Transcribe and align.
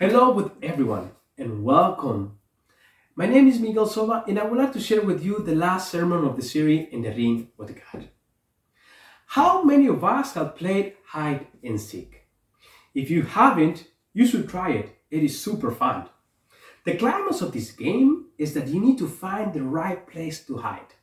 Hello 0.00 0.30
with 0.30 0.52
everyone 0.62 1.10
and 1.36 1.64
welcome. 1.64 2.38
My 3.16 3.26
name 3.26 3.48
is 3.48 3.58
Miguel 3.58 3.88
Sova 3.88 4.24
and 4.28 4.38
I 4.38 4.44
would 4.44 4.56
like 4.56 4.72
to 4.74 4.80
share 4.80 5.02
with 5.02 5.24
you 5.24 5.40
the 5.40 5.56
last 5.56 5.90
sermon 5.90 6.24
of 6.24 6.36
the 6.36 6.42
series 6.42 6.86
in 6.92 7.02
the 7.02 7.10
ring 7.10 7.48
with 7.56 7.74
God. 7.74 8.08
How 9.26 9.64
many 9.64 9.88
of 9.88 10.04
us 10.04 10.34
have 10.34 10.54
played 10.54 10.92
hide 11.04 11.48
and 11.64 11.80
seek? 11.80 12.28
If 12.94 13.10
you 13.10 13.22
haven't, 13.22 13.88
you 14.12 14.24
should 14.24 14.48
try 14.48 14.70
it. 14.70 14.96
It 15.10 15.24
is 15.24 15.40
super 15.40 15.72
fun. 15.72 16.08
The 16.84 16.96
climax 16.96 17.40
of 17.40 17.50
this 17.50 17.72
game 17.72 18.26
is 18.38 18.54
that 18.54 18.68
you 18.68 18.78
need 18.78 18.98
to 18.98 19.08
find 19.08 19.52
the 19.52 19.64
right 19.64 20.06
place 20.06 20.46
to 20.46 20.58
hide. 20.58 20.94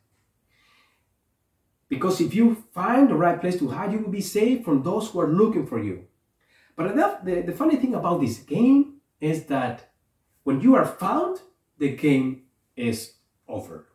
Because 1.89 2.21
if 2.21 2.33
you 2.33 2.63
find 2.73 3.09
the 3.09 3.15
right 3.15 3.41
place 3.41 3.59
to 3.59 3.67
hide, 3.67 3.91
you 3.91 3.99
will 3.99 4.09
be 4.09 4.21
safe 4.21 4.63
from 4.63 4.83
those 4.83 5.09
who 5.09 5.19
are 5.19 5.27
looking 5.27 5.67
for 5.67 5.83
you. 5.83 6.05
But 6.75 6.95
the, 6.95 7.43
the, 7.45 7.53
funny 7.53 7.77
thing 7.77 7.95
about 7.95 8.21
this 8.21 8.39
game 8.39 8.95
is 9.21 9.45
that 9.45 9.91
when 10.43 10.61
you 10.61 10.75
are 10.75 10.85
found, 10.85 11.39
the 11.77 11.95
game 11.95 12.43
is 12.75 13.13
over. 13.47 13.87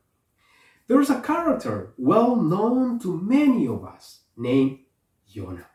There 0.86 1.00
is 1.00 1.10
a 1.10 1.20
character 1.20 1.92
well 1.98 2.36
known 2.36 2.98
to 3.00 3.20
many 3.20 3.66
of 3.68 3.84
us 3.84 4.20
named 4.36 4.80
Jonah. 5.28 5.66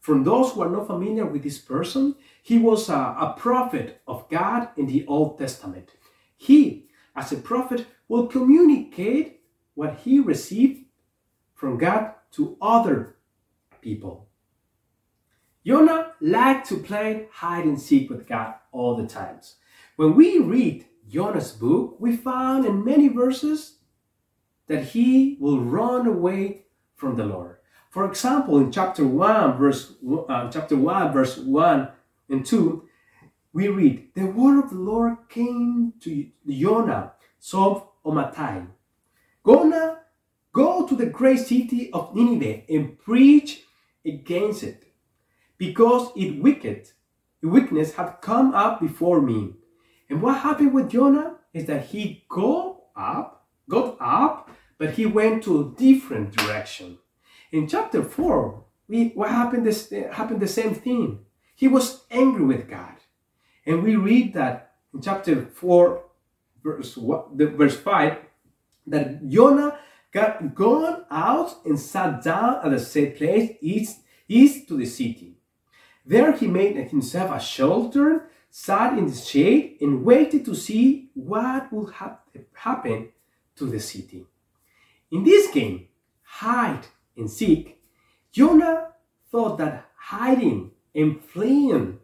From 0.00 0.22
those 0.22 0.52
who 0.52 0.62
are 0.62 0.70
not 0.70 0.86
familiar 0.86 1.26
with 1.26 1.42
this 1.42 1.58
person, 1.58 2.14
he 2.42 2.58
was 2.58 2.88
a, 2.88 2.92
a 2.92 3.34
prophet 3.36 4.02
of 4.06 4.28
God 4.28 4.68
in 4.76 4.86
the 4.86 5.04
Old 5.06 5.38
Testament. 5.38 5.90
He, 6.36 6.88
as 7.16 7.32
a 7.32 7.36
prophet, 7.36 7.86
will 8.08 8.26
communicate 8.26 9.40
what 9.74 10.00
he 10.00 10.20
received 10.20 10.84
from 11.54 11.78
God 11.78 12.12
to 12.32 12.56
other 12.60 13.16
people. 13.80 14.28
Jonah 15.66 16.12
liked 16.20 16.68
to 16.68 16.76
play 16.76 17.26
hide 17.32 17.64
and 17.64 17.80
seek 17.80 18.10
with 18.10 18.28
God 18.28 18.54
all 18.72 18.96
the 18.96 19.06
times. 19.06 19.56
When 19.96 20.14
we 20.14 20.38
read 20.38 20.86
Jonah's 21.08 21.52
book, 21.52 21.96
we 21.98 22.16
found 22.16 22.66
in 22.66 22.84
many 22.84 23.08
verses 23.08 23.78
that 24.66 24.84
he 24.84 25.36
will 25.40 25.60
run 25.60 26.06
away 26.06 26.66
from 26.96 27.16
the 27.16 27.24
Lord. 27.24 27.58
For 27.90 28.04
example, 28.04 28.58
in 28.58 28.72
chapter 28.72 29.06
1, 29.06 29.56
verse 29.56 29.94
uh, 30.28 30.50
chapter 30.50 30.76
1, 30.76 31.12
verse 31.12 31.38
1 31.38 31.88
and 32.28 32.44
2, 32.44 32.88
we 33.52 33.68
read, 33.68 34.08
The 34.14 34.26
word 34.26 34.64
of 34.64 34.70
the 34.70 34.80
Lord 34.80 35.16
came 35.28 35.92
to 36.00 36.26
Jonah, 36.48 37.12
son 37.38 37.62
of 37.62 37.88
Amittai. 38.04 38.66
Jonah, 39.46 40.00
go 40.52 40.86
to 40.88 40.96
the 40.96 41.06
great 41.06 41.38
city 41.38 41.92
of 41.92 42.14
Nineveh 42.16 42.62
and 42.68 42.98
preach 42.98 43.62
against 44.04 44.64
it, 44.64 44.92
because 45.66 46.10
it 46.16 46.42
wicked 46.42 46.90
the 47.44 47.50
weakness 47.50 47.92
had 47.92 48.22
come 48.22 48.54
up 48.54 48.80
before 48.80 49.20
me. 49.20 49.52
And 50.08 50.22
what 50.22 50.38
happened 50.38 50.72
with 50.72 50.88
Jonah 50.88 51.34
is 51.52 51.66
that 51.66 51.84
he 51.88 52.24
got 52.30 52.78
up, 52.96 53.46
got 53.68 53.98
up, 54.00 54.48
but 54.78 54.92
he 54.92 55.04
went 55.04 55.44
to 55.44 55.60
a 55.60 55.78
different 55.78 56.34
direction. 56.34 56.96
In 57.52 57.68
chapter 57.68 58.02
4, 58.02 58.64
we, 58.88 59.08
what 59.08 59.28
happened, 59.28 59.66
this, 59.66 59.92
happened 60.12 60.40
the 60.40 60.48
same 60.48 60.74
thing. 60.74 61.26
He 61.54 61.68
was 61.68 62.04
angry 62.10 62.46
with 62.46 62.66
God. 62.66 62.94
And 63.66 63.82
we 63.82 63.94
read 63.96 64.32
that 64.32 64.76
in 64.94 65.02
chapter 65.02 65.44
4, 65.44 66.02
verse, 66.62 66.94
the, 66.94 67.52
verse 67.54 67.76
5, 67.76 68.16
that 68.86 69.28
Jonah 69.28 69.78
got 70.12 70.54
gone 70.54 71.04
out 71.10 71.56
and 71.66 71.78
sat 71.78 72.24
down 72.24 72.60
at 72.64 72.72
a 72.72 72.80
safe 72.80 73.18
place 73.18 73.58
east, 73.60 74.00
east 74.28 74.66
to 74.68 74.78
the 74.78 74.86
city. 74.86 75.33
There 76.04 76.32
he 76.32 76.46
made 76.46 76.76
himself 76.76 77.30
a 77.30 77.40
shelter, 77.40 78.28
sat 78.50 78.98
in 78.98 79.06
the 79.06 79.14
shade, 79.14 79.78
and 79.80 80.04
waited 80.04 80.44
to 80.44 80.54
see 80.54 81.10
what 81.14 81.72
would 81.72 81.94
ha- 81.94 82.20
happen 82.52 83.08
to 83.56 83.66
the 83.66 83.80
city. 83.80 84.26
In 85.10 85.24
this 85.24 85.50
game, 85.50 85.88
hide 86.22 86.86
and 87.16 87.30
seek, 87.30 87.80
Jonah 88.32 88.88
thought 89.30 89.58
that 89.58 89.86
hiding 89.96 90.72
and 90.94 91.22
fleeing 91.22 91.98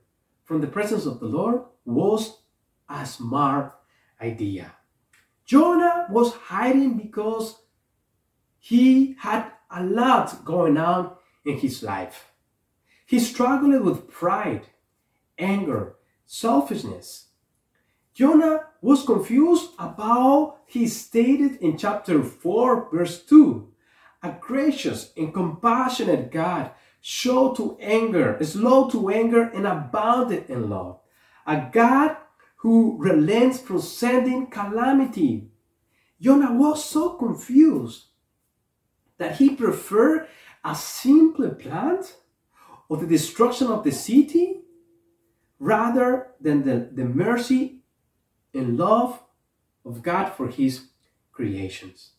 from 0.44 0.60
the 0.60 0.66
presence 0.66 1.06
of 1.06 1.20
the 1.20 1.26
Lord 1.26 1.62
was 1.84 2.38
a 2.88 3.04
smart 3.04 3.74
idea. 4.20 4.72
Jonah 5.44 6.06
was 6.10 6.32
hiding 6.32 6.96
because 6.96 7.62
he 8.58 9.16
had 9.18 9.50
a 9.70 9.82
lot 9.82 10.44
going 10.44 10.76
on 10.76 11.12
in 11.44 11.58
his 11.58 11.82
life. 11.82 12.29
He 13.10 13.18
struggled 13.18 13.82
with 13.82 14.08
pride, 14.08 14.68
anger, 15.36 15.96
selfishness. 16.26 17.30
Jonah 18.14 18.66
was 18.80 19.04
confused 19.04 19.70
about 19.80 20.58
his 20.66 20.96
stated 20.96 21.56
in 21.56 21.76
chapter 21.76 22.22
4, 22.22 22.88
verse 22.92 23.20
2 23.24 23.66
a 24.22 24.36
gracious 24.40 25.12
and 25.16 25.34
compassionate 25.34 26.30
God, 26.30 26.70
slow 27.00 27.52
to 27.54 27.76
anger, 27.80 28.38
slow 28.44 28.88
to 28.90 29.08
anger, 29.08 29.42
and 29.42 29.66
abounded 29.66 30.48
in 30.48 30.70
love. 30.70 31.00
A 31.48 31.68
God 31.72 32.16
who 32.58 32.96
relents 32.96 33.58
from 33.58 33.80
sending 33.80 34.46
calamity. 34.46 35.48
Jonah 36.20 36.52
was 36.52 36.84
so 36.84 37.14
confused 37.14 38.04
that 39.18 39.38
he 39.38 39.56
preferred 39.56 40.28
a 40.64 40.76
simple 40.76 41.50
plan 41.50 42.04
of 42.90 43.00
the 43.00 43.06
destruction 43.06 43.68
of 43.68 43.84
the 43.84 43.92
city 43.92 44.62
rather 45.58 46.28
than 46.40 46.64
the, 46.64 46.90
the 46.92 47.04
mercy 47.04 47.82
and 48.52 48.76
love 48.76 49.22
of 49.84 50.02
God 50.02 50.30
for 50.30 50.48
his 50.48 50.88
creations. 51.32 52.10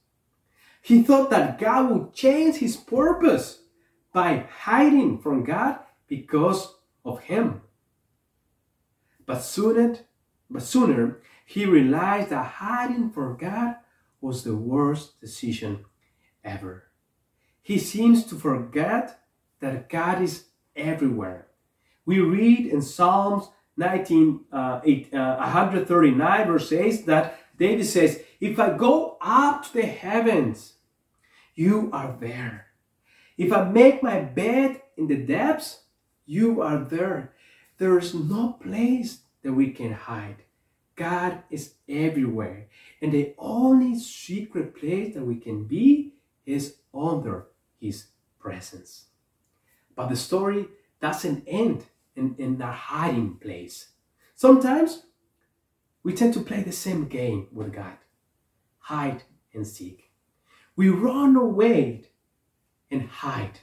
He 0.82 1.04
thought 1.04 1.30
that 1.30 1.60
God 1.60 1.92
would 1.92 2.14
change 2.14 2.56
his 2.56 2.78
purpose 2.78 3.64
by 4.14 4.46
hiding 4.62 5.20
from 5.20 5.44
God 5.44 5.80
because 6.08 6.76
of 7.06 7.20
him. 7.22 7.62
But 9.26 9.40
sooner, 9.40 9.98
but 10.50 10.64
sooner 10.64 11.22
he 11.46 11.66
realized 11.66 12.30
that 12.30 12.46
hiding 12.46 13.12
from 13.12 13.38
God 13.38 13.76
was 14.22 14.44
the 14.44 14.56
worst 14.56 15.20
decision 15.20 15.86
ever. 16.44 16.92
He 17.62 17.78
seems 17.78 18.26
to 18.26 18.36
forget 18.36 19.20
that 19.60 19.90
God 19.90 20.22
is 20.22 20.46
everywhere. 20.76 21.48
We 22.06 22.20
read 22.20 22.66
in 22.68 22.82
Psalms 22.82 23.50
19, 23.78 24.42
uh, 24.52 24.82
8, 24.84 25.14
uh, 25.14 25.38
139 25.38 26.48
verse 26.48 26.72
8 26.72 27.06
that 27.06 27.40
David 27.58 27.86
says, 27.86 28.22
If 28.40 28.60
I 28.60 28.76
go 28.76 29.18
up 29.22 29.66
to 29.66 29.74
the 29.74 29.86
heavens, 29.86 30.74
you 31.56 31.90
are 31.94 32.16
there. 32.20 32.68
If 33.38 33.54
I 33.54 33.64
make 33.64 34.04
my 34.04 34.20
bed 34.22 34.82
in 34.98 35.08
the 35.08 35.18
depths, 35.18 35.82
you 36.26 36.62
are 36.62 36.80
there. 36.80 37.34
There 37.78 37.98
is 37.98 38.14
no 38.14 38.54
place 38.62 39.22
that 39.44 39.54
we 39.54 39.72
can 39.72 39.94
hide. 39.94 40.44
God 40.96 41.44
is 41.50 41.74
everywhere. 41.90 42.68
And 43.02 43.12
the 43.12 43.34
only 43.38 43.98
secret 43.98 44.76
place 44.76 45.16
that 45.16 45.26
we 45.26 45.38
can 45.38 45.64
be 45.66 46.14
is 46.46 46.76
under 46.94 47.48
His 47.80 48.08
presence. 48.40 49.06
But 49.96 50.10
the 50.10 50.16
story 50.16 50.68
doesn't 51.02 51.44
end 51.48 51.86
in, 52.16 52.36
in 52.38 52.62
our 52.62 52.74
hiding 52.74 53.38
place. 53.38 53.90
Sometimes 54.36 55.04
we 56.04 56.14
tend 56.14 56.34
to 56.34 56.42
play 56.42 56.64
the 56.64 56.72
same 56.72 57.08
game 57.08 57.48
with 57.52 57.74
God 57.74 57.98
hide 58.82 59.24
and 59.54 59.66
seek. 59.66 60.12
We 60.76 60.90
run 60.90 61.36
away 61.36 62.06
and 62.90 63.08
hide. 63.08 63.60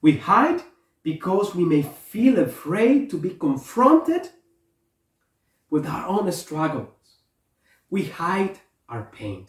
We 0.00 0.12
hide 0.16 0.62
because 1.02 1.54
we 1.54 1.64
may 1.64 1.82
feel 1.82 2.38
afraid 2.38 3.10
to 3.10 3.18
be 3.18 3.30
confronted 3.30 4.30
with 5.68 5.86
our 5.86 6.06
own 6.06 6.30
struggles. 6.32 6.88
We 7.90 8.04
hide 8.04 8.58
our 8.88 9.04
pain. 9.12 9.48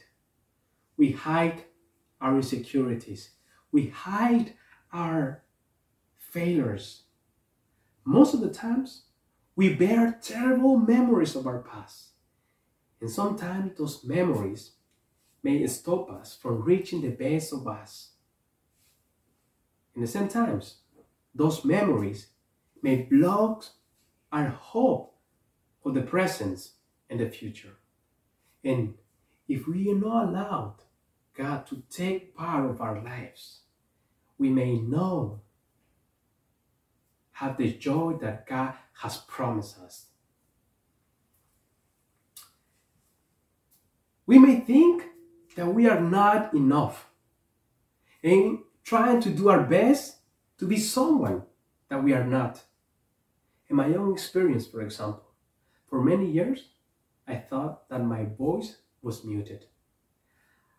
We 0.97 1.11
hide 1.11 1.63
our 2.19 2.35
insecurities. 2.35 3.31
We 3.71 3.87
hide 3.87 4.53
our 4.91 5.44
failures. 6.35 7.03
Most 8.03 8.33
of 8.33 8.41
the 8.41 8.49
times, 8.49 9.03
we 9.55 9.73
bear 9.73 10.19
terrible 10.21 10.77
memories 10.77 11.33
of 11.33 11.47
our 11.47 11.59
past. 11.59 12.09
And 12.99 13.09
sometimes 13.09 13.77
those 13.77 14.03
memories 14.03 14.73
may 15.43 15.65
stop 15.67 16.11
us 16.11 16.35
from 16.35 16.63
reaching 16.63 17.01
the 17.01 17.15
best 17.25 17.53
of 17.53 17.65
us. 17.67 18.11
In 19.95 20.01
the 20.01 20.07
same 20.07 20.27
times, 20.27 20.79
those 21.33 21.63
memories 21.63 22.27
may 22.81 23.03
block 23.03 23.67
our 24.29 24.49
hope 24.49 25.15
for 25.81 25.93
the 25.93 26.01
present 26.01 26.71
and 27.09 27.21
the 27.21 27.29
future. 27.29 27.77
And 28.61 28.95
if 29.47 29.67
we 29.67 29.89
are 29.89 29.95
not 29.95 30.25
allowed 30.27 30.75
God 31.33 31.65
to 31.67 31.83
take 31.89 32.35
part 32.35 32.69
of 32.69 32.81
our 32.81 33.01
lives, 33.01 33.61
we 34.37 34.49
may 34.49 34.79
know 34.79 35.44
have 37.35 37.57
the 37.57 37.71
joy 37.73 38.13
that 38.21 38.47
God 38.47 38.73
has 39.01 39.17
promised 39.17 39.77
us. 39.79 40.05
We 44.25 44.39
may 44.39 44.61
think 44.61 45.03
that 45.57 45.73
we 45.73 45.87
are 45.87 45.99
not 45.99 46.53
enough 46.53 47.09
and 48.23 48.59
trying 48.83 49.19
to 49.21 49.29
do 49.29 49.49
our 49.49 49.63
best 49.63 50.19
to 50.59 50.65
be 50.65 50.77
someone 50.77 51.43
that 51.89 52.01
we 52.03 52.13
are 52.13 52.23
not. 52.23 52.63
In 53.69 53.75
my 53.75 53.93
own 53.93 54.13
experience, 54.13 54.65
for 54.65 54.81
example, 54.81 55.33
for 55.89 56.01
many 56.01 56.31
years, 56.31 56.69
I 57.27 57.35
thought 57.35 57.89
that 57.89 58.03
my 58.03 58.23
voice 58.23 58.77
was 59.01 59.25
muted. 59.25 59.65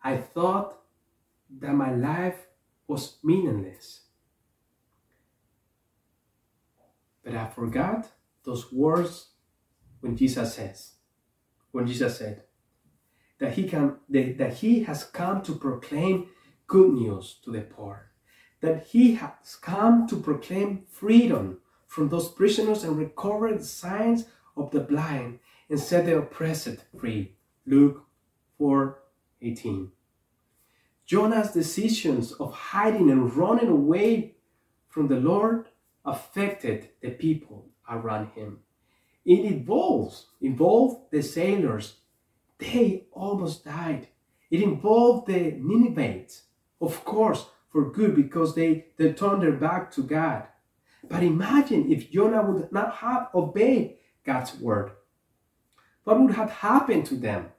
I 0.03 0.17
thought 0.17 0.79
that 1.59 1.73
my 1.73 1.93
life 1.93 2.47
was 2.87 3.17
meaningless. 3.23 4.06
But 7.27 7.35
I 7.35 7.47
forgot 7.47 8.07
those 8.45 8.71
words 8.71 9.31
when 9.99 10.15
Jesus 10.15 10.55
says, 10.55 10.93
when 11.71 11.85
Jesus 11.85 12.17
said 12.17 12.43
that 13.39 13.55
he 13.55 13.67
can 13.67 13.97
that, 14.07 14.37
that 14.37 14.53
he 14.53 14.83
has 14.83 15.03
come 15.03 15.41
to 15.41 15.53
proclaim 15.53 16.29
good 16.67 16.93
news 16.93 17.35
to 17.43 17.51
the 17.51 17.59
poor, 17.59 18.11
that 18.61 18.87
he 18.87 19.15
has 19.15 19.57
come 19.61 20.07
to 20.07 20.15
proclaim 20.15 20.85
freedom 20.89 21.59
from 21.85 22.07
those 22.07 22.31
prisoners 22.31 22.85
and 22.85 22.97
recover 22.97 23.53
the 23.53 23.65
signs 23.65 24.23
of 24.55 24.71
the 24.71 24.79
blind 24.79 25.39
and 25.69 25.81
set 25.81 26.05
the 26.05 26.17
oppressed 26.17 26.77
free. 26.97 27.35
Luke 27.65 28.05
4 28.57 28.99
18. 29.41 29.91
Jonah's 31.05 31.51
decisions 31.51 32.31
of 32.31 32.53
hiding 32.53 33.11
and 33.11 33.35
running 33.35 33.67
away 33.67 34.35
from 34.87 35.09
the 35.09 35.19
Lord 35.19 35.67
affected 36.07 36.89
the 37.01 37.11
people 37.11 37.69
around 37.89 38.29
him. 38.29 38.59
It 39.25 39.43
involves 39.45 40.27
involved 40.41 41.11
the 41.11 41.21
sailors. 41.21 41.97
They 42.57 43.07
almost 43.11 43.65
died. 43.65 44.07
It 44.49 44.61
involved 44.61 45.27
the 45.27 45.51
Ninevites, 45.59 46.43
of 46.79 47.03
course, 47.03 47.47
for 47.69 47.91
good 47.91 48.15
because 48.15 48.55
they, 48.55 48.85
they 48.95 49.11
turned 49.11 49.43
their 49.43 49.51
back 49.51 49.91
to 49.91 50.01
God. 50.01 50.43
But 51.07 51.23
imagine 51.23 51.91
if 51.91 52.09
Jonah 52.09 52.41
would 52.41 52.71
not 52.71 52.95
have 52.95 53.27
obeyed 53.35 53.97
God's 54.23 54.57
word. 54.59 54.91
What 56.05 56.19
would 56.21 56.35
have 56.35 56.49
happened 56.49 57.05
to 57.07 57.15
them? 57.15 57.51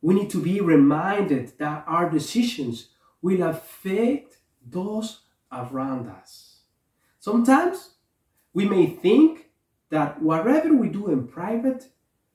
We 0.00 0.14
need 0.14 0.30
to 0.30 0.42
be 0.42 0.60
reminded 0.60 1.58
that 1.58 1.84
our 1.86 2.08
decisions 2.08 2.88
will 3.20 3.42
affect 3.42 4.38
those 4.66 5.20
around 5.52 6.08
us. 6.08 6.53
Sometimes 7.24 7.94
we 8.52 8.68
may 8.68 8.84
think 8.84 9.46
that 9.88 10.20
whatever 10.20 10.74
we 10.74 10.90
do 10.90 11.10
in 11.10 11.26
private, 11.26 11.88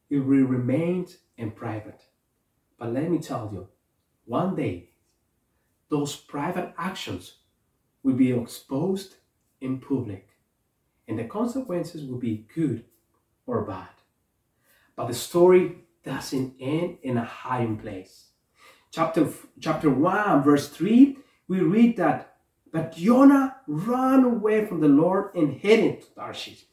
it 0.10 0.18
will 0.18 0.48
remain 0.48 1.06
in 1.38 1.52
private. 1.52 2.02
But 2.80 2.94
let 2.94 3.12
me 3.12 3.20
tell 3.20 3.52
you, 3.54 3.68
one 4.26 4.56
day, 4.56 4.90
those 5.90 6.16
private 6.16 6.74
actions 6.76 7.36
will 8.02 8.16
be 8.16 8.32
exposed 8.32 9.18
in 9.62 9.80
public, 9.80 10.28
and 11.08 11.20
the 11.20 11.26
consequences 11.26 12.04
will 12.04 12.18
be 12.18 12.48
good 12.56 12.84
or 13.46 13.66
bad. 13.66 13.94
But 14.96 15.10
the 15.10 15.14
story 15.14 15.84
doesn't 16.04 16.56
end 16.60 16.98
in 17.04 17.18
a 17.18 17.24
hiding 17.24 17.78
place. 17.78 18.30
Chapter, 18.90 19.30
chapter 19.60 19.92
1, 19.92 20.42
verse 20.42 20.68
3, 20.68 21.16
we 21.48 21.60
read 21.60 21.96
that 21.98 22.29
but 22.72 22.96
Jonah 22.96 23.58
ran 23.68 24.24
away 24.24 24.66
from 24.66 24.80
the 24.80 24.88
Lord 24.88 25.34
and 25.36 25.60
headed 25.60 26.02
to 26.02 26.16
Tarshish. 26.16 26.66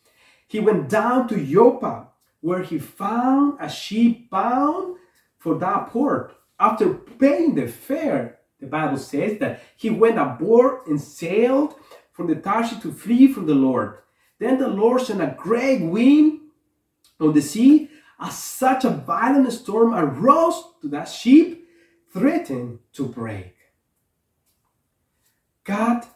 He 0.47 0.61
went 0.61 0.89
down 0.89 1.29
to 1.29 1.45
Joppa, 1.45 2.09
where 2.41 2.63
he 2.63 2.79
found 2.79 3.59
a 3.61 3.69
ship 3.69 4.31
bound 4.31 4.97
for 5.39 5.59
that 5.59 5.89
port. 5.89 6.35
After 6.59 6.95
paying 6.95 7.55
the 7.55 7.67
fare, 7.67 8.39
the 8.61 8.67
Bible 8.67 8.99
says 8.99 9.39
that 9.39 9.63
he 9.77 9.91
went 9.91 10.19
aboard 10.19 10.87
and 10.87 11.01
sailed 11.01 11.75
from 12.13 12.29
the 12.29 12.37
Tarshish 12.37 12.81
to 12.81 12.93
flee 12.93 13.29
from 13.29 13.47
the 13.47 13.55
Lord. 13.55 13.99
Then 14.39 14.59
the 14.59 14.69
Lord 14.69 15.03
sent 15.03 15.21
a 15.21 15.35
great 15.37 15.83
wind 15.83 16.41
on 17.21 17.33
the 17.33 17.43
sea, 17.43 17.91
as 18.21 18.39
such 18.39 18.85
a 18.85 18.91
violent 18.91 19.53
storm 19.53 19.95
arose 19.95 20.63
to 20.81 20.89
that 20.89 21.05
ship, 21.05 21.63
threatened 22.13 22.79
to 22.93 23.07
break. 23.07 23.56
God 25.67 26.07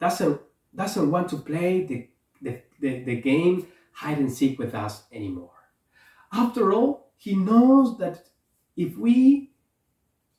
doesn't 0.00 0.40
doesn't 0.74 1.10
want 1.10 1.28
to 1.30 1.36
play 1.36 1.84
the, 1.84 2.08
the, 2.42 2.60
the, 2.80 3.02
the 3.04 3.20
game 3.20 3.66
hide 3.92 4.18
and 4.18 4.30
seek 4.30 4.58
with 4.58 4.74
us 4.74 5.04
anymore. 5.10 5.50
After 6.32 6.72
all, 6.72 7.12
he 7.16 7.34
knows 7.34 7.96
that 7.98 8.24
if 8.76 8.96
we 8.98 9.52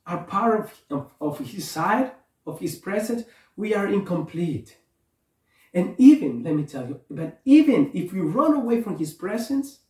are 0.06 0.22
part 0.24 0.60
of, 0.60 0.80
of, 0.90 1.12
of 1.20 1.38
his 1.40 1.68
side, 1.68 2.12
of 2.46 2.60
his 2.60 2.76
presence, 2.76 3.24
we 3.56 3.74
are 3.74 3.88
incomplete. 3.88 4.76
And 5.74 5.96
even, 5.98 6.44
let 6.44 6.54
me 6.54 6.64
tell 6.64 6.86
you, 6.86 7.00
but 7.10 7.40
even 7.44 7.90
if 7.92 8.12
we 8.12 8.20
run 8.20 8.54
away 8.54 8.80
from 8.80 8.96
his 8.96 9.12
presence, 9.12 9.80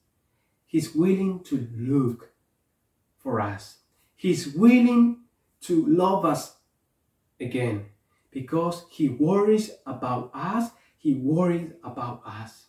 he's 0.66 0.94
willing 0.94 1.40
to 1.44 1.68
look 1.76 2.30
for 3.18 3.38
us. 3.38 3.78
He's 4.16 4.48
willing 4.48 5.24
to 5.62 5.86
love 5.86 6.24
us 6.24 6.56
again 7.38 7.86
because 8.38 8.84
he 8.88 9.08
worries 9.08 9.72
about 9.84 10.30
us. 10.32 10.70
He 10.96 11.12
worries 11.14 11.72
about 11.82 12.22
us. 12.24 12.66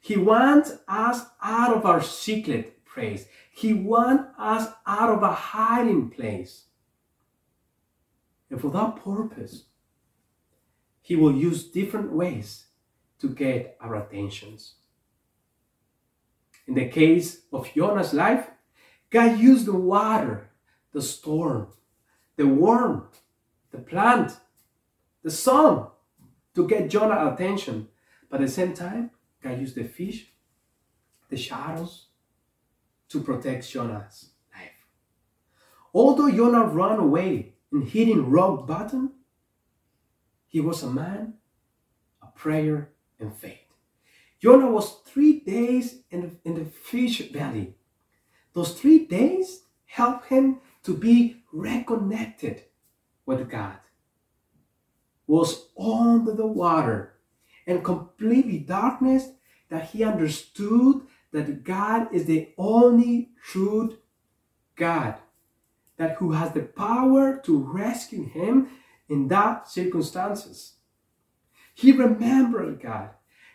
He 0.00 0.16
wants 0.16 0.72
us 0.88 1.24
out 1.40 1.76
of 1.76 1.86
our 1.86 2.02
secret 2.02 2.84
place. 2.84 3.26
He 3.52 3.72
wants 3.72 4.24
us 4.36 4.72
out 4.84 5.10
of 5.10 5.22
a 5.22 5.32
hiding 5.32 6.10
place. 6.10 6.64
And 8.50 8.60
for 8.60 8.72
that 8.72 8.96
purpose, 8.96 9.66
he 11.00 11.14
will 11.14 11.36
use 11.36 11.70
different 11.70 12.12
ways 12.12 12.66
to 13.20 13.28
get 13.28 13.76
our 13.80 13.94
attentions. 13.94 14.74
In 16.66 16.74
the 16.74 16.88
case 16.88 17.42
of 17.52 17.72
Jonah's 17.72 18.12
life, 18.12 18.50
God 19.10 19.38
used 19.38 19.66
the 19.66 19.76
water, 19.76 20.50
the 20.92 21.02
storm, 21.02 21.68
the 22.36 22.48
worm, 22.48 23.06
the 23.70 23.78
plant, 23.78 24.36
the 25.22 25.30
sun 25.30 25.86
to 26.54 26.68
get 26.68 26.90
Jonah's 26.90 27.32
attention. 27.32 27.88
But 28.28 28.40
at 28.40 28.46
the 28.46 28.52
same 28.52 28.74
time, 28.74 29.10
God 29.42 29.60
used 29.60 29.74
the 29.74 29.84
fish, 29.84 30.32
the 31.28 31.36
shadows 31.36 32.06
to 33.08 33.20
protect 33.20 33.70
Jonah's 33.70 34.30
life. 34.54 34.86
Although 35.94 36.30
Jonah 36.30 36.66
ran 36.66 36.98
away 36.98 37.54
and 37.70 37.88
hid 37.88 38.08
in 38.08 38.30
rock 38.30 38.66
bottom, 38.66 39.12
he 40.46 40.60
was 40.60 40.82
a 40.82 40.90
man 40.90 41.34
of 42.20 42.34
prayer 42.34 42.90
and 43.18 43.34
faith. 43.34 43.58
Jonah 44.40 44.70
was 44.70 45.00
three 45.06 45.40
days 45.40 46.02
in 46.10 46.38
in 46.44 46.54
the 46.54 46.64
fish 46.64 47.22
belly. 47.30 47.74
Those 48.54 48.74
three 48.78 49.06
days 49.06 49.62
helped 49.86 50.26
him 50.26 50.60
to 50.82 50.94
be 50.94 51.42
reconnected 51.52 52.64
with 53.24 53.48
God 53.48 53.78
was 55.32 55.68
under 55.78 56.34
the 56.34 56.46
water 56.46 57.14
and 57.66 57.82
completely 57.82 58.58
darkness 58.58 59.30
that 59.70 59.88
he 59.88 60.04
understood 60.04 61.00
that 61.30 61.64
God 61.64 62.14
is 62.14 62.26
the 62.26 62.50
only 62.58 63.30
true 63.42 63.96
God 64.76 65.14
that 65.96 66.16
who 66.16 66.32
has 66.32 66.52
the 66.52 66.60
power 66.60 67.40
to 67.46 67.62
rescue 67.62 68.28
him 68.28 68.68
in 69.08 69.28
that 69.28 69.66
circumstances. 69.70 70.74
He 71.72 71.92
remembered 71.92 72.82
God. 72.82 73.08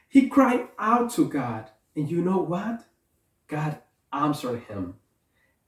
He 0.09 0.29
cried 0.29 0.69
out 0.79 1.11
to 1.11 1.29
God. 1.29 1.69
And 1.95 2.09
you 2.09 2.23
know 2.23 2.39
what? 2.39 2.85
God 3.47 3.77
answered 4.11 4.63
him. 4.63 4.95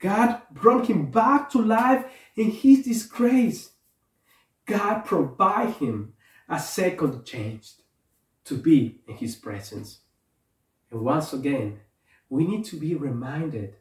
God 0.00 0.42
brought 0.50 0.88
him 0.88 1.12
back 1.12 1.50
to 1.50 1.62
life 1.62 2.04
in 2.34 2.50
his 2.50 2.82
disgrace. 2.82 3.74
God 4.70 5.04
provide 5.04 5.74
him 5.74 6.12
a 6.48 6.60
second 6.60 7.24
chance 7.24 7.82
to 8.44 8.56
be 8.56 9.00
in 9.08 9.16
his 9.16 9.34
presence. 9.34 9.98
And 10.92 11.00
once 11.00 11.32
again, 11.32 11.80
we 12.28 12.46
need 12.46 12.64
to 12.66 12.76
be 12.76 12.94
reminded 12.94 13.74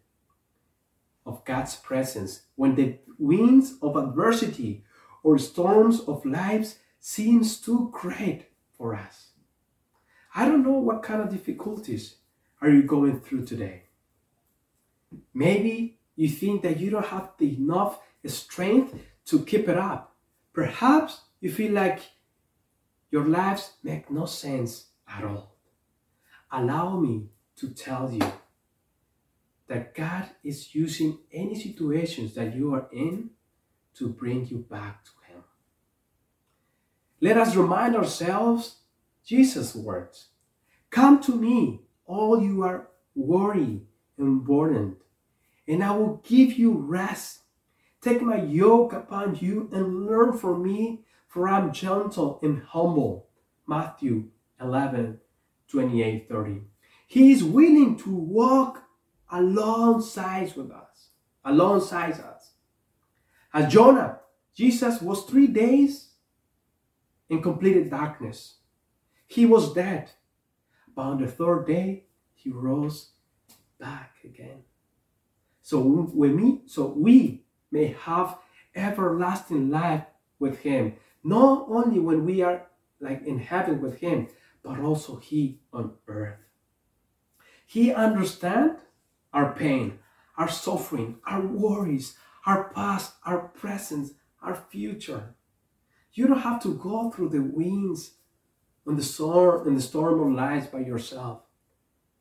of 1.27 1.46
God's 1.46 1.75
presence 1.75 2.41
when 2.55 2.74
the 2.74 2.98
winds 3.19 3.75
of 3.84 3.96
adversity 3.96 4.84
or 5.22 5.38
storms 5.38 6.00
of 6.01 6.25
life 6.25 6.79
seems 7.00 7.62
too 7.62 7.89
great 7.93 8.48
for 8.75 8.96
us. 8.96 9.34
I 10.34 10.46
don't 10.46 10.63
know 10.63 10.79
what 10.79 11.03
kind 11.03 11.22
of 11.22 11.29
difficulties 11.29 12.15
are 12.62 12.69
you 12.69 12.81
going 12.81 13.19
through 13.19 13.46
today. 13.46 13.84
Maybe 15.36 16.00
you 16.15 16.29
think 16.29 16.63
that 16.63 16.79
you 16.79 16.89
don't 16.89 17.05
have 17.05 17.29
enough 17.39 18.00
strength 18.25 18.96
to 19.25 19.46
keep 19.46 19.69
it 19.69 19.77
up. 19.77 20.08
Perhaps 20.59 21.21
you 21.39 21.49
feel 21.49 21.71
like 21.71 22.01
your 23.11 23.23
lives 23.23 23.71
make 23.81 24.11
no 24.11 24.25
sense 24.25 24.87
at 25.07 25.23
all. 25.23 25.55
Allow 26.51 26.99
me 26.99 27.29
to 27.55 27.69
tell 27.69 28.11
you 28.11 28.29
that 29.67 29.95
God 29.95 30.25
is 30.43 30.75
using 30.75 31.19
any 31.31 31.55
situations 31.57 32.33
that 32.33 32.53
you 32.57 32.73
are 32.73 32.89
in 32.91 33.29
to 33.95 34.09
bring 34.09 34.47
you 34.47 34.57
back 34.57 35.05
to 35.05 35.11
Him. 35.31 35.43
Let 37.21 37.37
us 37.37 37.55
remind 37.55 37.95
ourselves 37.95 38.79
Jesus' 39.23 39.73
words 39.73 40.27
Come 40.89 41.21
to 41.21 41.35
me, 41.37 41.83
all 42.05 42.43
you 42.43 42.63
are 42.63 42.89
worried 43.15 43.87
and 44.17 44.43
burdened, 44.43 44.97
and 45.65 45.81
I 45.81 45.91
will 45.91 46.21
give 46.27 46.59
you 46.59 46.73
rest. 46.73 47.38
Take 48.01 48.21
my 48.21 48.41
yoke 48.41 48.93
upon 48.93 49.35
you 49.35 49.69
and 49.73 50.05
learn 50.05 50.37
from 50.37 50.63
me, 50.63 51.03
for 51.27 51.47
I'm 51.47 51.73
gentle 51.73 52.39
and 52.41 52.63
humble. 52.63 53.27
Matthew 53.67 54.29
11, 54.59 55.19
28, 55.67 56.29
30. 56.29 56.61
He 57.07 57.31
is 57.31 57.43
willing 57.43 57.97
to 57.97 58.09
walk 58.09 58.83
alongside 59.31 60.55
with 60.55 60.71
us, 60.71 61.09
alongside 61.43 62.13
us. 62.13 62.51
As 63.53 63.71
Jonah, 63.71 64.19
Jesus 64.55 65.01
was 65.01 65.25
three 65.25 65.47
days 65.47 66.09
in 67.29 67.41
completed 67.41 67.89
darkness. 67.89 68.55
He 69.27 69.45
was 69.45 69.73
dead, 69.73 70.11
but 70.95 71.03
on 71.03 71.21
the 71.21 71.27
third 71.27 71.67
day 71.67 72.05
he 72.33 72.49
rose 72.49 73.11
back 73.79 74.15
again. 74.23 74.63
So 75.61 75.81
when 75.81 76.35
we, 76.41 76.61
so 76.65 76.87
we 76.87 77.43
may 77.71 77.95
have 78.01 78.38
everlasting 78.75 79.69
life 79.69 80.03
with 80.39 80.59
him, 80.59 80.95
not 81.23 81.65
only 81.69 81.99
when 81.99 82.25
we 82.25 82.41
are 82.41 82.67
like 82.99 83.25
in 83.25 83.39
heaven 83.39 83.81
with 83.81 83.99
him, 83.99 84.27
but 84.63 84.79
also 84.79 85.17
he 85.17 85.59
on 85.71 85.93
earth. 86.07 86.38
He 87.65 87.93
understands 87.93 88.81
our 89.33 89.53
pain, 89.53 89.99
our 90.38 90.49
suffering, 90.49 91.19
our 91.25 91.41
worries, 91.41 92.17
our 92.45 92.71
past, 92.73 93.13
our 93.25 93.39
present, 93.39 94.11
our 94.41 94.55
future. 94.55 95.35
You 96.13 96.27
don't 96.27 96.41
have 96.41 96.61
to 96.63 96.73
go 96.73 97.11
through 97.11 97.29
the 97.29 97.43
winds 97.43 98.15
on 98.88 98.95
the 98.95 99.03
storm 99.03 99.67
in 99.67 99.75
the 99.75 99.81
storm 99.81 100.19
of 100.19 100.33
life 100.33 100.71
by 100.71 100.79
yourself. 100.79 101.41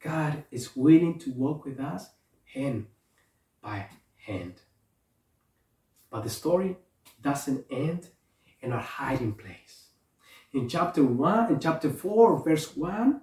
God 0.00 0.44
is 0.50 0.76
willing 0.76 1.18
to 1.20 1.32
walk 1.32 1.64
with 1.64 1.80
us 1.80 2.10
hand 2.52 2.86
by 3.62 3.86
hand. 4.26 4.60
But 6.10 6.24
the 6.24 6.30
story 6.30 6.76
doesn't 7.22 7.66
end 7.70 8.08
in 8.60 8.72
our 8.72 8.80
hiding 8.80 9.34
place. 9.34 9.88
In 10.52 10.68
chapter 10.68 11.04
1, 11.04 11.52
in 11.52 11.60
chapter 11.60 11.90
4, 11.90 12.42
verse 12.42 12.76
1, 12.76 13.20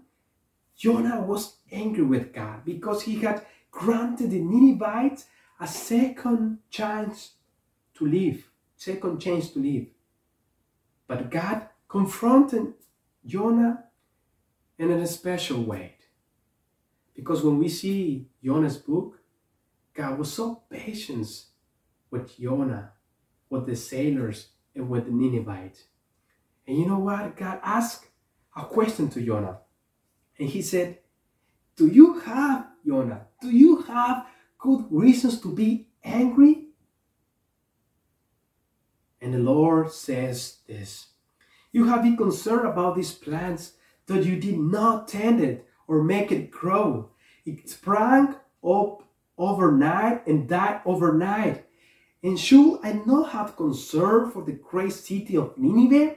Jonah 0.78 1.22
was 1.22 1.58
angry 1.72 2.04
with 2.04 2.34
God 2.34 2.64
because 2.66 3.04
he 3.04 3.16
had 3.16 3.46
granted 3.72 4.32
the 4.32 4.40
Ninevites 4.40 5.26
a 5.60 5.68
second 5.68 6.60
chance 6.70 7.34
to 7.96 8.06
live, 8.06 8.50
second 8.76 9.20
chance 9.20 9.50
to 9.52 9.60
live. 9.60 9.88
But 11.08 11.32
God 11.32 11.68
confronted 11.88 12.74
Jonah 13.26 13.86
in 14.78 14.92
a 14.92 15.08
special 15.08 15.64
way. 15.64 15.96
Because 17.16 17.42
when 17.42 17.58
we 17.58 17.70
see 17.70 18.28
Jonah's 18.44 18.78
book, 18.78 19.20
God 19.94 20.20
was 20.20 20.34
so 20.34 20.64
patient 20.70 21.28
with 22.16 22.40
Jonah, 22.40 22.92
with 23.50 23.66
the 23.66 23.76
sailors, 23.76 24.48
and 24.74 24.90
with 24.90 25.06
the 25.06 25.12
Ninevites. 25.12 25.84
And 26.68 26.78
you 26.78 26.86
know 26.86 27.00
what? 27.00 27.36
God 27.36 27.60
asked 27.64 28.06
a 28.56 28.64
question 28.64 29.10
to 29.10 29.22
Jonah. 29.22 29.60
And 30.40 30.50
he 30.50 30.62
said, 30.62 31.00
Do 31.76 31.88
you 31.88 32.20
have 32.20 32.68
Jonah, 32.86 33.28
do 33.42 33.50
you 33.50 33.82
have 33.84 34.28
good 34.60 34.86
reasons 34.90 35.42
to 35.42 35.54
be 35.54 35.90
angry? 36.04 36.68
And 39.20 39.34
the 39.34 39.40
Lord 39.40 39.92
says 39.92 40.60
this 40.68 41.08
You 41.72 41.86
have 41.86 42.04
been 42.04 42.18
concerned 42.18 42.68
about 42.68 42.96
these 42.96 43.14
plants 43.14 43.74
that 44.06 44.24
you 44.24 44.40
did 44.40 44.60
not 44.60 45.08
tend 45.08 45.42
it 45.42 45.68
or 45.88 46.04
make 46.04 46.32
it 46.32 46.52
grow. 46.52 47.10
It 47.46 47.70
sprang 47.70 48.36
up 48.64 49.04
overnight 49.38 50.28
and 50.28 50.48
died 50.48 50.82
overnight. 50.86 51.66
And 52.26 52.40
should 52.40 52.80
I 52.82 52.94
not 53.06 53.34
have 53.34 53.56
concern 53.56 54.32
for 54.32 54.44
the 54.44 54.54
great 54.54 54.94
city 54.94 55.38
of 55.38 55.56
Nineveh, 55.60 56.16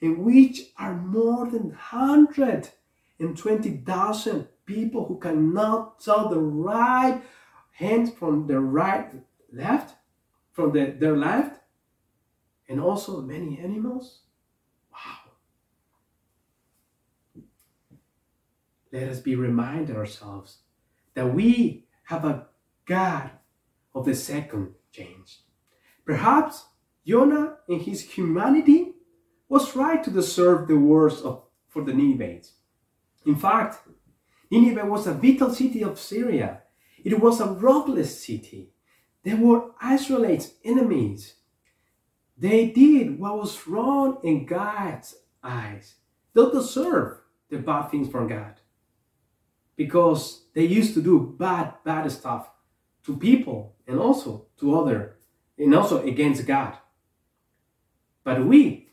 in 0.00 0.24
which 0.24 0.70
are 0.78 0.94
more 0.94 1.50
than 1.50 1.70
120,000 1.70 4.48
people 4.66 5.06
who 5.06 5.18
cannot 5.18 5.98
tell 5.98 6.28
the 6.28 6.38
right 6.38 7.20
hand 7.72 8.14
from 8.14 8.46
the 8.46 8.60
right 8.60 9.10
left, 9.52 9.96
from 10.52 10.70
the, 10.70 10.94
their 10.96 11.16
left, 11.16 11.60
and 12.68 12.80
also 12.80 13.20
many 13.20 13.58
animals. 13.58 14.20
Wow. 14.92 15.18
Let 18.92 19.08
us 19.08 19.18
be 19.18 19.34
reminded 19.34 19.96
ourselves 19.96 20.58
that 21.14 21.34
we 21.34 21.88
have 22.04 22.24
a 22.24 22.46
God 22.84 23.32
of 23.92 24.04
the 24.04 24.14
second 24.14 24.76
change. 24.92 25.40
Perhaps 26.08 26.64
Jonah 27.06 27.58
in 27.68 27.80
his 27.80 28.00
humanity 28.00 28.94
was 29.46 29.76
right 29.76 30.02
to 30.02 30.10
deserve 30.10 30.66
the 30.66 30.78
worst 30.78 31.22
of, 31.22 31.42
for 31.68 31.84
the 31.84 31.92
Ninevites. 31.92 32.54
In 33.26 33.36
fact, 33.36 33.86
Nineveh 34.50 34.86
was 34.86 35.06
a 35.06 35.12
vital 35.12 35.52
city 35.52 35.84
of 35.84 36.00
Syria. 36.00 36.62
It 37.04 37.20
was 37.20 37.40
a 37.40 37.52
ruthless 37.52 38.24
city. 38.24 38.70
They 39.22 39.34
were 39.34 39.72
Israelites' 39.86 40.52
enemies. 40.64 41.34
They 42.38 42.70
did 42.70 43.18
what 43.18 43.36
was 43.36 43.68
wrong 43.68 44.16
in 44.24 44.46
God's 44.46 45.14
eyes. 45.42 45.96
They 46.32 46.50
deserve 46.50 47.18
the 47.50 47.58
bad 47.58 47.90
things 47.90 48.08
from 48.08 48.28
God 48.28 48.54
because 49.76 50.46
they 50.54 50.64
used 50.64 50.94
to 50.94 51.02
do 51.02 51.36
bad, 51.38 51.74
bad 51.84 52.10
stuff 52.10 52.48
to 53.04 53.14
people 53.14 53.76
and 53.86 53.98
also 53.98 54.46
to 54.58 54.74
other 54.74 55.17
and 55.58 55.74
also 55.74 56.02
against 56.02 56.46
God. 56.46 56.76
But 58.24 58.44
we, 58.44 58.88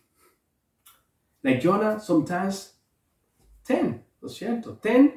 like 1.44 1.62
Jonah, 1.62 2.00
sometimes 2.00 2.74
tend, 3.64 4.02
lo 4.22 4.30
cierto, 4.30 4.76
tend 4.82 5.14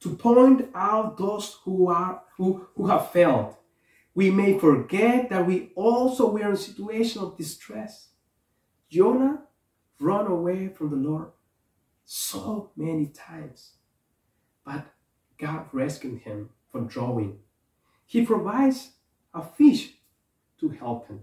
to 0.00 0.14
point 0.16 0.68
out 0.74 1.16
those 1.16 1.58
who 1.64 1.88
are 1.88 2.22
who, 2.36 2.66
who 2.74 2.86
have 2.86 3.10
failed. 3.10 3.56
We 4.14 4.30
may 4.30 4.58
forget 4.58 5.30
that 5.30 5.46
we 5.46 5.70
also 5.74 6.30
were 6.30 6.40
in 6.40 6.52
a 6.52 6.56
situation 6.56 7.22
of 7.22 7.36
distress. 7.38 8.08
Jonah 8.90 9.44
run 9.98 10.26
away 10.26 10.68
from 10.68 10.90
the 10.90 10.96
Lord 10.96 11.28
so 12.04 12.70
many 12.76 13.06
times, 13.06 13.72
but 14.66 14.84
God 15.38 15.66
rescued 15.72 16.20
him 16.22 16.50
from 16.70 16.88
drowning. 16.88 17.38
He 18.04 18.26
provides 18.26 18.90
a 19.32 19.42
fish 19.42 19.94
to 20.62 20.70
help 20.70 21.08
him. 21.08 21.20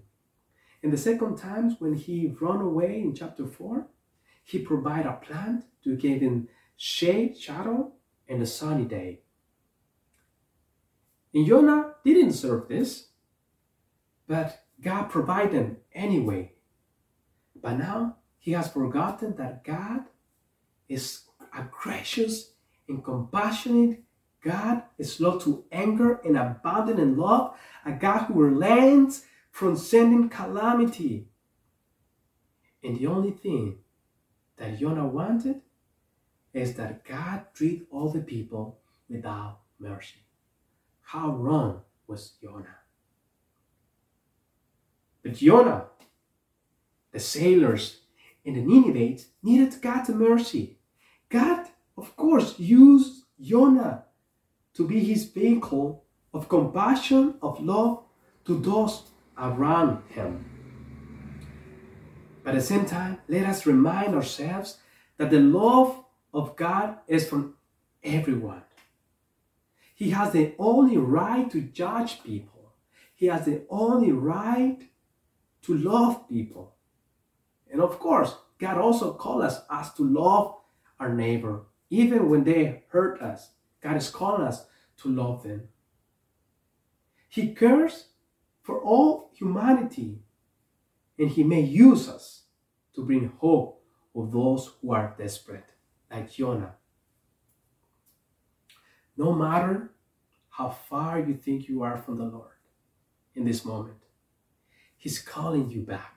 And 0.83 0.93
the 0.93 0.97
second 0.97 1.37
times 1.37 1.75
when 1.79 1.95
he 1.95 2.35
run 2.39 2.61
away 2.61 3.01
in 3.01 3.15
chapter 3.15 3.47
4, 3.47 3.87
he 4.43 4.59
provide 4.59 5.05
a 5.05 5.13
plant 5.13 5.65
to 5.83 5.95
give 5.95 6.21
him 6.21 6.47
shade, 6.75 7.37
shadow, 7.37 7.93
and 8.27 8.41
a 8.41 8.45
sunny 8.45 8.85
day. 8.85 9.21
And 11.33 11.47
Jonah 11.47 11.95
didn't 12.03 12.33
serve 12.33 12.67
this, 12.67 13.09
but 14.27 14.65
God 14.81 15.09
provided 15.09 15.53
them 15.53 15.77
anyway. 15.93 16.53
But 17.61 17.77
now 17.77 18.17
he 18.37 18.51
has 18.51 18.71
forgotten 18.71 19.35
that 19.35 19.63
God 19.63 20.05
is 20.87 21.23
a 21.57 21.63
gracious 21.63 22.53
and 22.87 23.03
compassionate 23.03 24.03
God, 24.43 24.83
is 24.97 25.13
slow 25.13 25.37
to 25.39 25.65
anger 25.71 26.21
and 26.23 26.37
abundant 26.37 26.99
in 26.99 27.17
love, 27.17 27.57
a 27.85 27.91
God 27.91 28.25
who 28.25 28.35
relents 28.35 29.25
from 29.51 29.75
sending 29.75 30.29
calamity. 30.29 31.27
And 32.83 32.97
the 32.97 33.07
only 33.07 33.31
thing 33.31 33.79
that 34.57 34.79
Jonah 34.79 35.07
wanted 35.07 35.61
is 36.53 36.75
that 36.75 37.03
God 37.05 37.45
treat 37.53 37.87
all 37.91 38.09
the 38.09 38.21
people 38.21 38.79
without 39.09 39.59
mercy. 39.77 40.25
How 41.01 41.31
wrong 41.31 41.81
was 42.07 42.33
Jonah? 42.41 42.77
But 45.21 45.33
Jonah, 45.33 45.87
the 47.11 47.19
sailors, 47.19 48.01
and 48.45 48.55
the 48.55 48.61
Ninevites 48.61 49.25
needed 49.43 49.81
God's 49.81 50.09
mercy. 50.09 50.79
God, 51.27 51.67
of 51.97 52.15
course, 52.15 52.57
used 52.57 53.25
Jonah 53.39 54.05
to 54.79 54.87
be 54.87 55.03
his 55.03 55.25
vehicle 55.25 56.05
of 56.33 56.47
compassion, 56.47 57.33
of 57.41 57.59
love 57.59 58.01
to 58.45 58.57
those 58.57 59.03
around 59.37 60.01
him. 60.07 60.45
But 62.45 62.55
at 62.55 62.61
the 62.61 62.65
same 62.65 62.85
time, 62.85 63.17
let 63.27 63.45
us 63.45 63.65
remind 63.65 64.15
ourselves 64.15 64.77
that 65.17 65.31
the 65.31 65.41
love 65.41 66.05
of 66.33 66.55
God 66.55 66.95
is 67.09 67.27
from 67.27 67.55
everyone. 68.05 68.61
He 69.95 70.11
has 70.11 70.31
the 70.31 70.53
only 70.57 70.95
right 70.95 71.51
to 71.51 71.59
judge 71.59 72.23
people. 72.23 72.71
He 73.13 73.25
has 73.25 73.43
the 73.43 73.63
only 73.69 74.13
right 74.13 74.79
to 75.63 75.73
love 75.73 76.29
people. 76.29 76.75
And 77.69 77.81
of 77.81 77.99
course, 77.99 78.33
God 78.57 78.77
also 78.77 79.11
calls 79.11 79.43
us, 79.43 79.61
us 79.69 79.93
to 79.95 80.05
love 80.05 80.55
our 81.01 81.13
neighbor, 81.13 81.63
even 81.89 82.29
when 82.29 82.45
they 82.45 82.83
hurt 82.87 83.21
us. 83.21 83.49
God 83.81 83.97
is 83.97 84.09
calling 84.09 84.47
us 84.47 84.65
to 85.01 85.09
love 85.09 85.43
them. 85.43 85.69
He 87.27 87.53
cares 87.53 88.07
for 88.61 88.81
all 88.81 89.31
humanity, 89.33 90.19
and 91.17 91.29
He 91.29 91.43
may 91.43 91.61
use 91.61 92.09
us 92.09 92.43
to 92.95 93.05
bring 93.05 93.31
hope 93.39 93.83
of 94.15 94.31
those 94.31 94.71
who 94.81 94.91
are 94.91 95.15
desperate, 95.17 95.71
like 96.11 96.31
Jonah. 96.31 96.75
No 99.15 99.33
matter 99.33 99.91
how 100.49 100.69
far 100.69 101.19
you 101.19 101.35
think 101.35 101.67
you 101.67 101.83
are 101.83 101.97
from 101.97 102.17
the 102.17 102.25
Lord 102.25 102.57
in 103.35 103.45
this 103.45 103.63
moment, 103.63 104.03
He's 104.97 105.19
calling 105.19 105.69
you 105.69 105.81
back. 105.81 106.15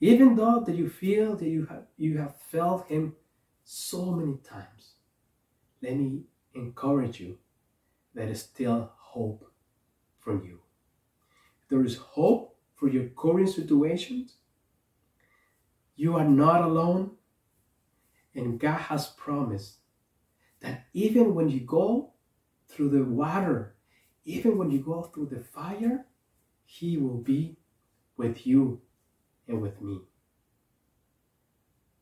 Even 0.00 0.36
though 0.36 0.60
that 0.60 0.74
you 0.74 0.88
feel 0.88 1.36
that 1.36 1.48
you 1.48 1.66
have 1.66 1.86
you 1.96 2.18
have 2.18 2.36
felt 2.50 2.88
Him 2.88 3.16
so 3.64 4.12
many 4.12 4.36
times, 4.38 4.94
let 5.82 5.96
me 5.96 6.22
encourage 6.54 7.20
you. 7.20 7.38
There 8.14 8.28
is 8.28 8.42
still 8.42 8.92
hope 8.96 9.50
for 10.20 10.34
you. 10.44 10.60
There 11.68 11.84
is 11.84 11.96
hope 11.96 12.56
for 12.76 12.88
your 12.88 13.08
current 13.08 13.48
situation. 13.48 14.28
You 15.96 16.16
are 16.16 16.28
not 16.28 16.62
alone. 16.62 17.12
And 18.34 18.58
God 18.58 18.80
has 18.80 19.08
promised 19.08 19.78
that 20.60 20.86
even 20.92 21.34
when 21.34 21.48
you 21.48 21.60
go 21.60 22.14
through 22.68 22.90
the 22.90 23.04
water, 23.04 23.76
even 24.24 24.58
when 24.58 24.70
you 24.70 24.80
go 24.80 25.02
through 25.02 25.26
the 25.26 25.40
fire, 25.40 26.06
He 26.64 26.96
will 26.96 27.18
be 27.18 27.58
with 28.16 28.46
you 28.46 28.80
and 29.46 29.60
with 29.60 29.80
me. 29.80 30.00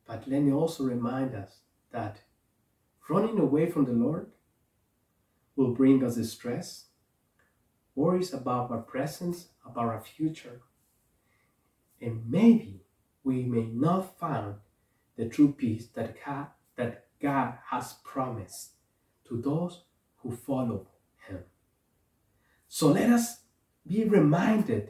But 0.05 0.27
let 0.27 0.41
me 0.41 0.51
also 0.51 0.83
remind 0.83 1.35
us 1.35 1.59
that 1.91 2.21
running 3.09 3.39
away 3.39 3.69
from 3.69 3.85
the 3.85 3.91
Lord 3.93 4.31
will 5.55 5.73
bring 5.73 6.03
us 6.03 6.15
distress, 6.15 6.85
worries 7.95 8.33
about 8.33 8.71
our 8.71 8.81
presence, 8.81 9.49
about 9.65 9.85
our 9.85 10.01
future, 10.01 10.61
and 12.01 12.29
maybe 12.29 12.83
we 13.23 13.43
may 13.43 13.65
not 13.65 14.19
find 14.19 14.55
the 15.15 15.25
true 15.25 15.53
peace 15.53 15.87
that 15.95 16.15
God, 16.25 16.47
that 16.75 17.05
God 17.21 17.53
has 17.69 17.95
promised 18.03 18.71
to 19.27 19.41
those 19.41 19.83
who 20.17 20.31
follow 20.31 20.87
Him. 21.27 21.39
So 22.67 22.87
let 22.87 23.09
us 23.09 23.41
be 23.87 24.03
reminded 24.03 24.89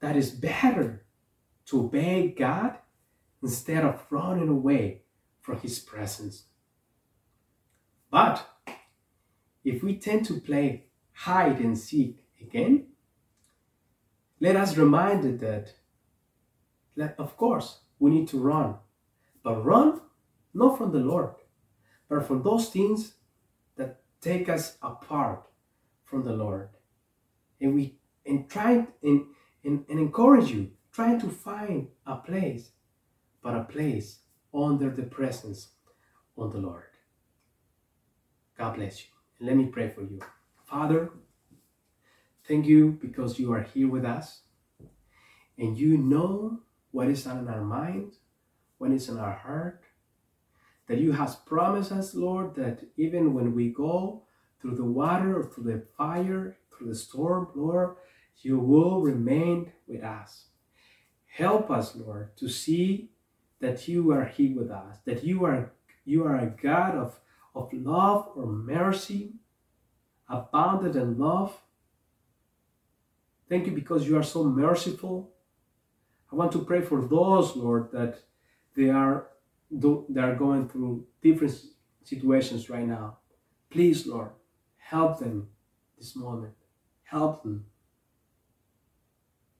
that 0.00 0.16
it's 0.16 0.30
better 0.30 1.04
to 1.66 1.80
obey 1.80 2.34
God 2.36 2.78
instead 3.42 3.84
of 3.84 4.04
running 4.10 4.48
away 4.48 5.02
from 5.40 5.60
His 5.60 5.78
presence. 5.78 6.44
But 8.10 8.46
if 9.64 9.82
we 9.82 9.96
tend 9.96 10.26
to 10.26 10.40
play 10.40 10.86
hide 11.12 11.60
and 11.60 11.76
seek 11.76 12.24
again, 12.40 12.86
let 14.40 14.56
us 14.56 14.76
reminded 14.76 15.40
that, 15.40 15.74
that 16.96 17.14
of 17.18 17.36
course 17.36 17.80
we 17.98 18.10
need 18.10 18.28
to 18.28 18.38
run, 18.38 18.76
but 19.42 19.64
run 19.64 20.00
not 20.54 20.78
from 20.78 20.92
the 20.92 20.98
Lord, 20.98 21.34
but 22.08 22.26
from 22.26 22.42
those 22.42 22.68
things 22.70 23.14
that 23.76 24.00
take 24.20 24.48
us 24.48 24.76
apart 24.82 25.46
from 26.04 26.24
the 26.24 26.32
Lord. 26.32 26.70
And 27.60 27.74
we 27.74 27.96
and 28.26 28.48
try 28.48 28.86
and, 29.02 29.26
and, 29.64 29.84
and 29.88 29.98
encourage 29.98 30.50
you, 30.50 30.70
trying 30.92 31.20
to 31.20 31.28
find 31.28 31.88
a 32.06 32.16
place, 32.16 32.70
but 33.42 33.56
a 33.56 33.64
place 33.64 34.20
under 34.54 34.90
the 34.90 35.02
presence 35.02 35.68
of 36.36 36.52
the 36.52 36.58
Lord. 36.58 36.84
God 38.56 38.76
bless 38.76 39.00
you. 39.00 39.19
Let 39.40 39.56
me 39.56 39.66
pray 39.66 39.88
for 39.88 40.02
you. 40.02 40.20
Father, 40.66 41.10
thank 42.46 42.66
you 42.66 42.98
because 43.00 43.38
you 43.38 43.52
are 43.54 43.62
here 43.62 43.88
with 43.88 44.04
us 44.04 44.42
and 45.56 45.78
you 45.78 45.96
know 45.96 46.60
what 46.90 47.08
is 47.08 47.26
on 47.26 47.48
our 47.48 47.62
mind, 47.62 48.16
what 48.76 48.90
is 48.90 49.08
in 49.08 49.18
our 49.18 49.32
heart. 49.32 49.82
That 50.88 50.98
you 50.98 51.12
have 51.12 51.46
promised 51.46 51.90
us, 51.90 52.14
Lord, 52.14 52.54
that 52.56 52.84
even 52.98 53.32
when 53.32 53.54
we 53.54 53.70
go 53.70 54.24
through 54.60 54.74
the 54.74 54.84
water 54.84 55.38
or 55.38 55.44
through 55.44 55.72
the 55.72 55.86
fire, 55.96 56.58
through 56.76 56.88
the 56.88 56.94
storm, 56.94 57.48
Lord, 57.54 57.96
you 58.42 58.58
will 58.58 59.00
remain 59.00 59.72
with 59.86 60.02
us. 60.02 60.46
Help 61.26 61.70
us, 61.70 61.96
Lord, 61.96 62.36
to 62.36 62.48
see 62.48 63.10
that 63.60 63.88
you 63.88 64.10
are 64.10 64.24
here 64.24 64.54
with 64.54 64.70
us, 64.70 64.98
that 65.06 65.24
you 65.24 65.44
are 65.46 65.72
you 66.04 66.24
are 66.24 66.36
a 66.36 66.46
God 66.46 66.96
of 66.96 67.20
of 67.54 67.72
love 67.72 68.30
or 68.34 68.46
mercy, 68.46 69.34
abounded 70.28 70.96
in 70.96 71.18
love. 71.18 71.56
Thank 73.48 73.66
you 73.66 73.72
because 73.72 74.06
you 74.06 74.16
are 74.16 74.22
so 74.22 74.44
merciful. 74.44 75.32
I 76.32 76.36
want 76.36 76.52
to 76.52 76.64
pray 76.64 76.80
for 76.82 77.00
those, 77.00 77.56
Lord, 77.56 77.90
that 77.92 78.20
they 78.76 78.90
are 78.90 79.26
they 79.70 80.20
are 80.20 80.34
going 80.34 80.68
through 80.68 81.06
different 81.22 81.54
situations 82.02 82.68
right 82.70 82.86
now. 82.86 83.18
Please, 83.70 84.06
Lord, 84.06 84.30
help 84.76 85.20
them 85.20 85.48
this 85.96 86.16
moment. 86.16 86.54
Help 87.04 87.42
them. 87.42 87.66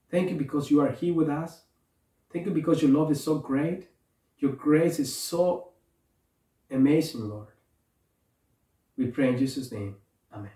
Thank 0.09 0.29
you 0.29 0.35
because 0.35 0.69
you 0.69 0.81
are 0.81 0.91
here 0.91 1.13
with 1.13 1.29
us. 1.29 1.61
Thank 2.31 2.45
you 2.45 2.51
because 2.51 2.81
your 2.81 2.91
love 2.91 3.11
is 3.11 3.23
so 3.23 3.35
great. 3.35 3.87
Your 4.37 4.51
grace 4.51 4.99
is 4.99 5.13
so 5.15 5.69
amazing, 6.69 7.29
Lord. 7.29 7.50
We 9.01 9.07
pray 9.07 9.29
in 9.29 9.37
Jesus' 9.39 9.71
name. 9.71 9.95
Amen. 10.31 10.51